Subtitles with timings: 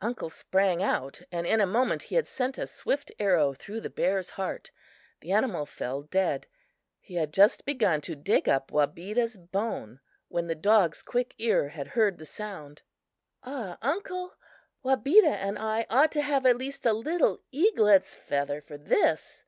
[0.00, 3.88] Uncle sprang out and in a moment he had sent a swift arrow through the
[3.88, 4.72] bear's heart.
[5.20, 6.48] The animal fell dead.
[6.98, 11.86] He had just begun to dig up Wabeda's bone, when the dog's quick ear had
[11.86, 12.82] heard the sound.
[13.44, 14.34] "Ah, uncle,
[14.82, 19.44] Wabeda and I ought to have at least a little eaglet's feather for this.